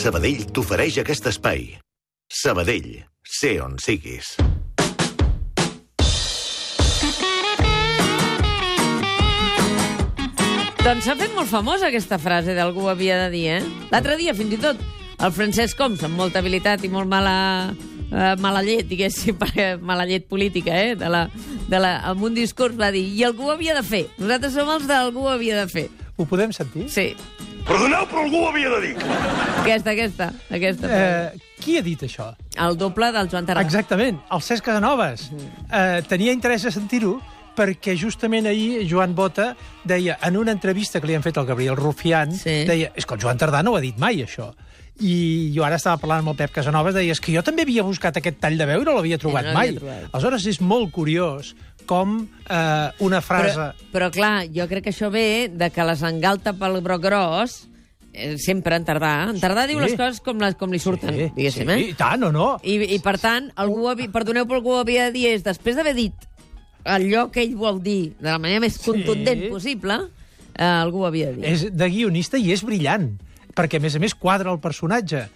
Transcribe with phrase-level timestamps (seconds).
[0.00, 1.66] Sabadell t'ofereix aquest espai.
[2.32, 4.30] Sabadell, sé on siguis.
[10.80, 13.60] Doncs s'ha fet molt famosa aquesta frase d'algú havia de dir, eh?
[13.92, 14.80] L'altre dia, fins i tot,
[15.20, 17.36] el Francesc Homs, amb molta habilitat i molt mala,
[18.08, 20.96] eh, mala llet, diguéssim, perquè mala llet política, eh?
[20.96, 21.26] De la,
[21.68, 24.06] de la, amb un discurs va dir, i algú ho havia de fer.
[24.16, 25.90] Nosaltres som els d'algú ho havia de fer.
[26.16, 26.88] Ho podem sentir?
[26.88, 27.10] Sí,
[27.66, 28.94] Perdoneu, però algú ho havia de dir.
[29.60, 30.88] aquesta, aquesta, aquesta.
[30.90, 32.30] Eh, qui ha dit això?
[32.56, 33.62] El doble del Joan Tarrà.
[33.64, 35.28] Exactament, el Cesc Casanovas.
[35.70, 37.18] Eh, tenia interès a sentir-ho
[37.56, 39.52] perquè justament ahir Joan Bota
[39.84, 42.64] deia, en una entrevista que li han fet al Gabriel Rufián, Sí.
[42.64, 44.54] deia, és que el Joan Tardà no ho ha dit mai, això.
[45.00, 47.84] I jo ara estava parlant amb el Pep Casanovas, deia, és que jo també havia
[47.86, 49.72] buscat aquest tall de veu i no l'havia trobat no mai.
[49.78, 50.10] trobat.
[50.12, 51.54] Aleshores, és molt curiós
[51.88, 52.18] com
[52.48, 53.54] eh, una frase...
[53.56, 57.56] Però, però clar, jo crec que això ve de que les engalta pel broc gros
[58.12, 59.14] eh, sempre en Tardà.
[59.32, 59.86] En Tardà diu Sí.
[59.88, 61.88] les coses com, les, com li surten, sí, diguéssim, sí, eh?
[61.90, 62.50] i tant, o no?
[62.62, 65.96] I, I, per tant, algú havia, perdoneu, però algú havia de dir és, després d'haver
[65.96, 66.28] dit
[66.84, 69.98] allò que ell vol dir de la manera més contundent possible,
[70.54, 71.48] eh, algú ho havia de dir.
[71.50, 73.10] És de guionista i és brillant,
[73.60, 75.26] perquè, a més a més, quadra el personatge.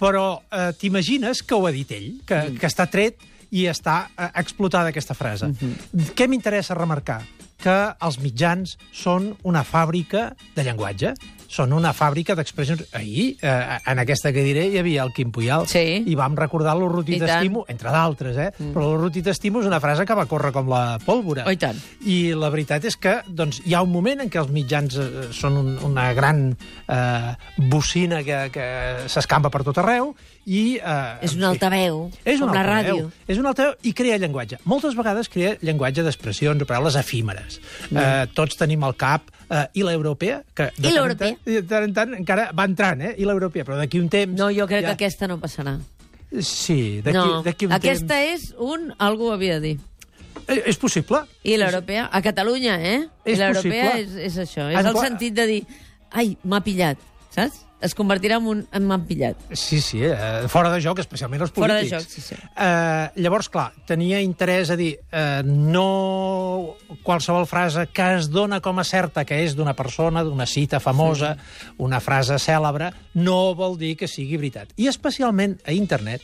[0.00, 2.60] Però eh, t'imagines que ho ha dit ell, que, mm.
[2.60, 5.48] que està tret i està eh, explotada aquesta frase.
[5.48, 6.14] Mm -hmm.
[6.16, 7.22] Què m'interessa remarcar?
[7.60, 11.14] Que els mitjans són una fàbrica de llenguatge,
[11.50, 12.84] són una fàbrica d'expressions.
[12.94, 16.04] Ahir, eh, en aquesta cadira, hi havia el Quim Puyal, Sí.
[16.06, 18.52] i vam recordar l'Urruti t'estimo, entre d'altres, eh?
[18.56, 18.70] Mm.
[18.76, 21.44] Però l'Urruti t'estimo és una frase que va córrer com la pólvora.
[21.46, 21.76] Oh, i tant.
[22.06, 25.28] I la veritat és que doncs, hi ha un moment en què els mitjans eh,
[25.34, 26.56] són un, una gran
[26.86, 28.66] eh, bocina que, que
[29.10, 30.14] s'escampa per tot arreu
[30.46, 30.78] i...
[30.78, 32.96] Eh, És un altaveu, és com un la altaveu.
[33.02, 33.10] ràdio.
[33.26, 34.60] És un altaveu i crea llenguatge.
[34.70, 37.58] Moltes vegades crea llenguatge d'expressions o paraules efímeres.
[37.90, 37.96] Mm.
[37.98, 41.36] Eh, tots tenim al cap eh, i l'europea, que de I l'europea.
[41.46, 43.14] De tant en tant encara va entrant, eh?
[43.18, 44.36] I l'europea, però d'aquí un temps...
[44.38, 44.92] No, jo crec ja...
[44.92, 45.78] que aquesta no passarà.
[46.30, 48.50] Sí, d'aquí No, un aquesta temps...
[48.50, 49.78] és un algú ho havia de dir.
[50.46, 51.24] Eh, és possible.
[51.44, 53.00] I l'europea, a Catalunya, eh?
[53.24, 55.60] És I l'europea és, és això, és En el sentit de dir
[56.10, 57.00] ai, m'ha pillat,
[57.34, 57.64] saps?
[57.80, 59.38] Es convertirà en un en m'han pillat.
[59.56, 62.04] Sí, sí, eh, fora de joc, especialment els Fora de polítics.
[62.04, 62.36] joc, sí, sí.
[62.36, 68.78] Eh, llavors, clar, tenia interès a dir eh, no qualsevol frase que es dona com
[68.78, 71.74] a certa que és d'una persona, d'una cita famosa, sí.
[71.78, 74.74] una frase cèlebre, no vol dir que sigui veritat.
[74.76, 76.22] I especialment a internet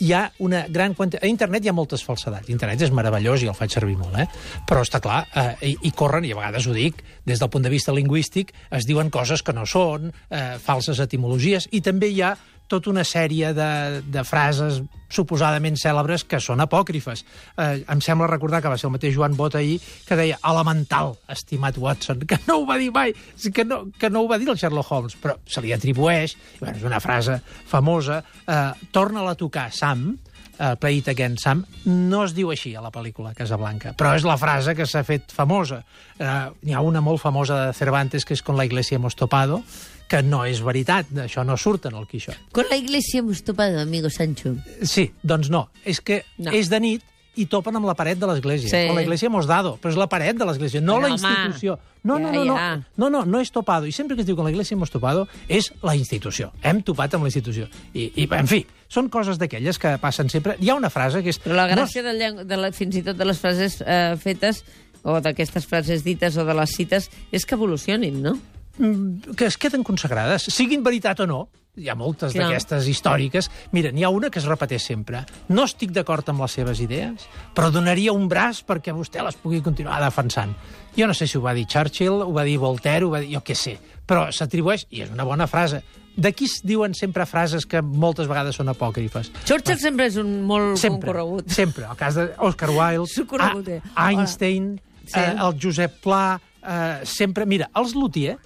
[0.00, 1.24] hi ha una gran quantitat...
[1.24, 2.50] A internet hi ha moltes falsedats.
[2.52, 4.26] Internet és meravellós i el faig servir molt, eh?
[4.68, 7.64] Però està clar, eh, i, i corren, i a vegades ho dic, des del punt
[7.64, 12.22] de vista lingüístic, es diuen coses que no són, eh, falses etimologies, i també hi
[12.22, 12.34] ha
[12.68, 13.70] tota una sèrie de,
[14.10, 14.82] de frases
[15.14, 17.24] suposadament cèlebres que són apòcrifes.
[17.60, 21.14] Eh, em sembla recordar que va ser el mateix Joan Bot ahir que deia elemental,
[21.30, 23.14] estimat Watson, que no ho va dir mai,
[23.54, 26.76] que no, que no ho va dir el Sherlock Holmes, però se li atribueix, bueno,
[26.76, 30.14] és una frase famosa, eh, torna-la a tocar Sam,
[30.58, 34.26] uh, Play It Again Sam, no es diu així a la pel·lícula Casablanca, però és
[34.26, 35.82] la frase que s'ha fet famosa.
[36.18, 39.62] Uh, N'hi ha una molt famosa de Cervantes, que és con la iglesia hemos topado,
[40.08, 42.36] que no és veritat, això no surt en el Quixot.
[42.52, 44.54] Con la iglesia hemos topado, amigo Sancho.
[44.82, 46.50] Sí, doncs no, és que No.
[46.50, 46.56] no.
[46.56, 47.02] és de nit
[47.36, 48.68] i topen amb la paret de l'església.
[48.70, 48.86] Sí.
[48.86, 51.28] Con la iglesia hemos dado, però és la paret de l'església, no Però, la home,
[51.32, 51.78] institució.
[52.04, 52.76] No, no, no, no, ja.
[53.00, 53.86] no, no, no és topado.
[53.88, 56.52] I sempre que es diu con la iglesia hemos topado és la institució.
[56.62, 57.66] Hem topat amb la institució.
[57.94, 58.60] I, i en fi,
[58.92, 60.54] són coses d'aquelles que passen sempre.
[60.60, 61.40] Hi ha una frase que és...
[61.42, 64.14] Però la no gràcia del llen- de la, fins i tot de les frases eh,
[64.20, 64.62] fetes
[65.02, 68.38] o d'aquestes frases dites o de les cites és que evolucionin, no?
[68.78, 71.48] Mm, que es queden consagrades, siguin veritat o no.
[71.76, 73.48] Hi ha moltes d'aquestes històriques.
[73.74, 75.24] Mira, n'hi ha una que es repeteix sempre.
[75.48, 77.24] No estic d'acord amb les seves idees,
[77.54, 80.54] però donaria un braç perquè vostè les pugui continuar defensant.
[80.96, 83.32] Jo no sé si ho va dir Churchill, ho va dir Voltaire, ho va dir...
[83.34, 83.74] jo què sé.
[84.06, 85.82] Però s'atribueix, i és una bona frase,
[86.14, 89.32] D'aquí es diuen sempre frases que moltes vegades són apòcrifes.
[89.48, 91.48] Churchill sempre és un molt Sempre, concorregut.
[91.50, 91.88] sempre.
[91.90, 93.80] El cas d'Oscar Wilde, Concorregut, eh?
[93.96, 95.18] A- Einstein, Sí.
[95.18, 97.44] eh, el Josep Pla, eh, sempre...
[97.50, 98.38] Mira, els Luthier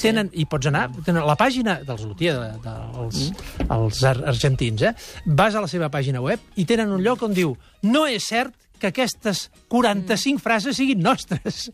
[0.00, 2.74] tenen, i pots anar, tenen la pàgina dels Luthier, de, de,
[3.04, 3.70] els, Mm.
[3.78, 4.94] els ar argentins, eh?
[5.26, 8.54] vas a la seva pàgina web i tenen un lloc on diu no és cert
[8.78, 11.70] que aquestes 45 frases siguin nostres.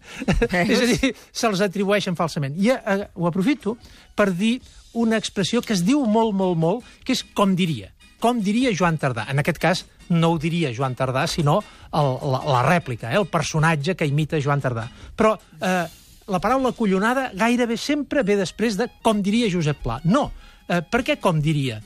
[0.53, 2.55] és a dir, se'ls atribueixen falsament.
[2.61, 3.77] I eh, ho aprofito
[4.15, 4.61] per dir
[5.01, 7.89] una expressió que es diu molt, molt, molt, que és com diria.
[8.21, 9.25] Com diria Joan Tardà.
[9.33, 11.61] En aquest cas, no ho diria Joan Tardà, sinó
[11.97, 14.85] el, la, la rèplica, eh, el personatge que imita Joan Tardà.
[15.17, 15.87] Però eh,
[16.31, 20.01] la paraula collonada gairebé sempre ve després de com diria Josep Pla.
[20.05, 20.31] No.
[20.69, 21.81] Eh, per què com diria?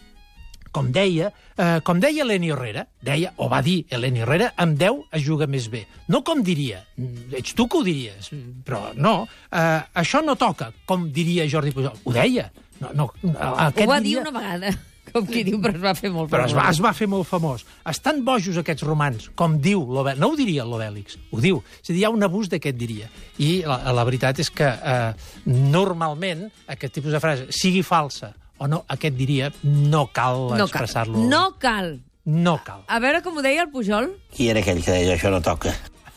[0.74, 5.04] com deia, eh, com deia Eleni Herrera, deia, o va dir Eleni Herrera, amb 10
[5.14, 5.84] es juga més bé.
[6.10, 8.32] No com diria, mm, ets tu que ho diries,
[8.66, 11.94] però no, eh, això no toca, com diria Jordi Pujol.
[12.02, 12.50] Ho deia.
[12.80, 14.24] No, no, aquest ho va diria...
[14.24, 14.74] dir una vegada
[15.14, 16.34] com qui diu, però es va fer molt famós.
[16.34, 17.64] Però es va, es va fer molt famós.
[17.90, 20.20] Estan bojos aquests romans, com diu l'Obèlix.
[20.22, 21.60] No ho diria l'Obèlix, ho diu.
[21.78, 23.10] És a dir, hi ha un abús d'aquest diria.
[23.38, 25.12] I la, la veritat és que eh,
[25.46, 31.24] normalment aquest tipus de frase, sigui falsa o no, aquest diria, no cal no expressar-lo.
[31.30, 31.96] No cal.
[32.24, 32.86] No cal.
[32.88, 34.14] A veure com ho deia el Pujol.
[34.34, 35.74] Qui era aquell que deia això no toca?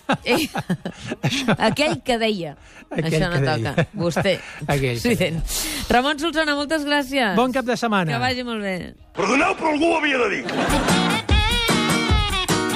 [0.28, 0.48] Eh,
[1.58, 2.56] aquell que deia.
[2.90, 3.74] Aquell Això no toca.
[3.78, 3.86] Deia.
[4.00, 4.34] Vostè.
[4.68, 5.16] Aquell sí,
[5.92, 7.36] Ramon Solsona, moltes gràcies.
[7.40, 8.12] Bon cap de setmana.
[8.14, 8.76] Que vagi molt bé.
[9.18, 10.44] Perdoneu, però algú ho havia de dir.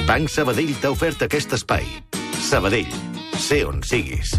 [0.07, 1.87] Banc Sabadell t'ha ofert aquest espai.
[2.41, 2.91] Sabadell,
[3.39, 4.35] sé on siguis.